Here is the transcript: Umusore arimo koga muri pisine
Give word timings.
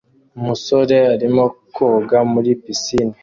Umusore 0.37 0.97
arimo 1.15 1.43
koga 1.75 2.19
muri 2.31 2.49
pisine 2.61 3.15